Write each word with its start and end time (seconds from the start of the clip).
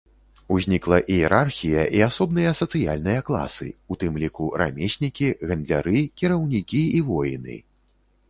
Узнікла 0.53 0.97
іерархія 1.15 1.81
і 1.97 1.99
асобныя 2.05 2.53
сацыяльныя 2.61 3.19
класы, 3.27 3.67
у 3.95 3.99
тым 4.03 4.17
ліку 4.23 4.49
рамеснікі, 4.61 5.27
гандляры, 5.51 5.97
кіраўнікі 6.23 6.81
і 7.01 7.03
воіны. 7.11 7.59